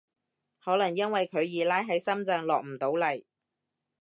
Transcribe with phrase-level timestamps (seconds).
[0.65, 3.23] 可能因為佢二奶喺深圳落唔到嚟